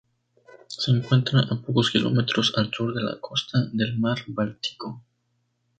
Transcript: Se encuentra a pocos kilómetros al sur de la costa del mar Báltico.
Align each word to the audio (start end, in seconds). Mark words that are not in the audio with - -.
Se 0.65 0.89
encuentra 0.89 1.41
a 1.41 1.61
pocos 1.61 1.91
kilómetros 1.91 2.53
al 2.57 2.71
sur 2.73 2.91
de 2.95 3.03
la 3.03 3.19
costa 3.19 3.69
del 3.71 3.99
mar 3.99 4.17
Báltico. 4.29 5.03